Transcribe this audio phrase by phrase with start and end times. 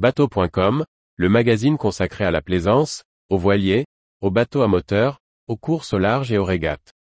[0.00, 3.84] Bateau.com, le magazine consacré à la plaisance, aux voiliers,
[4.22, 6.94] aux bateaux à moteur, aux courses au large et aux régates.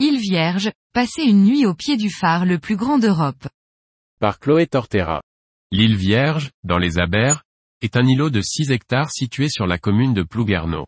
[0.00, 3.48] Île Vierge, passer une nuit au pied du phare le plus grand d'Europe.
[4.20, 5.22] Par Chloé Tortera.
[5.70, 7.42] L'île Vierge, dans les Abers,
[7.82, 10.86] est un îlot de 6 hectares situé sur la commune de Plouguerneau.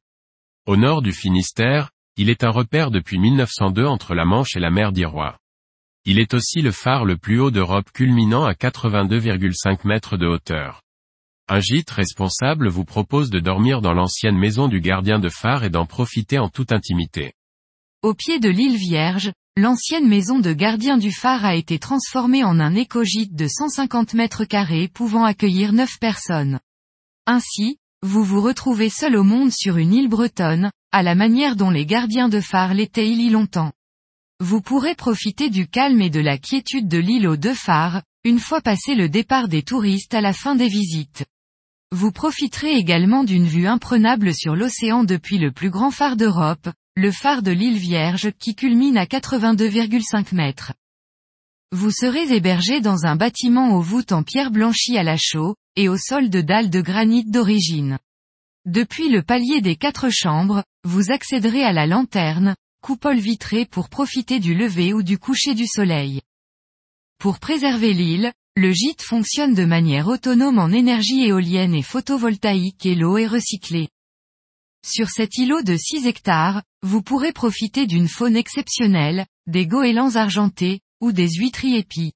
[0.66, 4.70] Au nord du Finistère, il est un repère depuis 1902 entre la Manche et la
[4.70, 5.38] mer d'Irois.
[6.06, 10.82] Il est aussi le phare le plus haut d'Europe culminant à 82,5 mètres de hauteur.
[11.48, 15.70] Un gîte responsable vous propose de dormir dans l'ancienne maison du gardien de phare et
[15.70, 17.32] d'en profiter en toute intimité.
[18.02, 22.60] Au pied de l'île Vierge, l'ancienne maison de gardien du phare a été transformée en
[22.60, 26.60] un écogîte de 150 mètres carrés pouvant accueillir 9 personnes.
[27.26, 31.70] Ainsi, vous vous retrouvez seul au monde sur une île bretonne, à la manière dont
[31.70, 33.72] les gardiens de phare l'étaient il y longtemps.
[34.40, 38.38] Vous pourrez profiter du calme et de la quiétude de l'île aux deux phares, une
[38.38, 41.24] fois passé le départ des touristes à la fin des visites.
[41.92, 47.10] Vous profiterez également d'une vue imprenable sur l'océan depuis le plus grand phare d'Europe, le
[47.10, 50.72] phare de l'île Vierge qui culmine à 82,5 mètres.
[51.72, 55.88] Vous serez hébergé dans un bâtiment aux voûtes en pierre blanchie à la chaux, et
[55.88, 57.98] au sol de dalles de granit d'origine.
[58.64, 64.40] Depuis le palier des quatre chambres, vous accéderez à la lanterne, coupole vitrée pour profiter
[64.40, 66.20] du lever ou du coucher du soleil.
[67.18, 72.94] Pour préserver l'île, le gîte fonctionne de manière autonome en énergie éolienne et photovoltaïque et
[72.94, 73.88] l'eau est recyclée.
[74.86, 80.80] Sur cet îlot de 6 hectares, vous pourrez profiter d'une faune exceptionnelle, des goélands argentés,
[81.00, 82.12] ou des huîtries épis.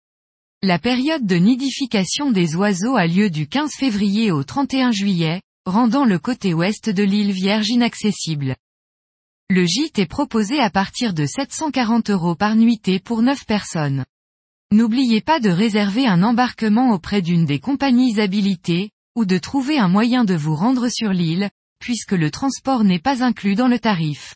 [0.64, 6.04] La période de nidification des oiseaux a lieu du 15 février au 31 juillet, rendant
[6.04, 8.56] le côté ouest de l'île Vierge inaccessible.
[9.50, 14.04] Le gîte est proposé à partir de 740 euros par nuitée pour 9 personnes.
[14.72, 19.88] N'oubliez pas de réserver un embarquement auprès d'une des compagnies habilitées, ou de trouver un
[19.88, 24.34] moyen de vous rendre sur l'île, puisque le transport n'est pas inclus dans le tarif.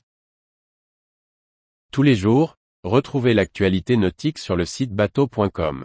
[1.91, 2.55] Tous les jours,
[2.85, 5.85] retrouvez l'actualité nautique sur le site bateau.com.